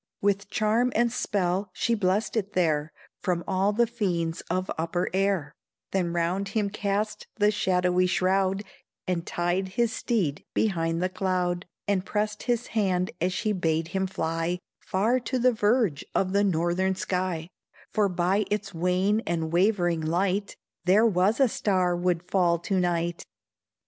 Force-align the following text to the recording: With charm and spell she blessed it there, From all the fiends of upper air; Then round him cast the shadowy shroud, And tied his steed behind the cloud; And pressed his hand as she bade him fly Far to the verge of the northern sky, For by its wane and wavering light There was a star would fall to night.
With 0.19 0.49
charm 0.49 0.91
and 0.95 1.11
spell 1.11 1.69
she 1.73 1.93
blessed 1.93 2.35
it 2.35 2.53
there, 2.53 2.91
From 3.21 3.43
all 3.47 3.71
the 3.71 3.85
fiends 3.85 4.41
of 4.49 4.71
upper 4.75 5.11
air; 5.13 5.53
Then 5.91 6.11
round 6.11 6.47
him 6.57 6.71
cast 6.71 7.27
the 7.35 7.51
shadowy 7.51 8.07
shroud, 8.07 8.63
And 9.07 9.27
tied 9.27 9.67
his 9.77 9.93
steed 9.93 10.43
behind 10.55 11.03
the 11.03 11.09
cloud; 11.09 11.67
And 11.87 12.03
pressed 12.03 12.41
his 12.41 12.65
hand 12.73 13.11
as 13.21 13.31
she 13.31 13.51
bade 13.51 13.89
him 13.89 14.07
fly 14.07 14.57
Far 14.79 15.19
to 15.19 15.37
the 15.37 15.53
verge 15.53 16.03
of 16.15 16.33
the 16.33 16.43
northern 16.43 16.95
sky, 16.95 17.49
For 17.93 18.09
by 18.09 18.45
its 18.49 18.73
wane 18.73 19.21
and 19.27 19.53
wavering 19.53 20.01
light 20.01 20.55
There 20.83 21.05
was 21.05 21.39
a 21.39 21.47
star 21.47 21.95
would 21.95 22.23
fall 22.23 22.57
to 22.57 22.79
night. 22.79 23.23